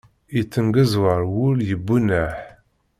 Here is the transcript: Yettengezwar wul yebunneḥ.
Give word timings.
Yettengezwar 0.35 1.21
wul 1.33 1.57
yebunneḥ. 1.69 2.35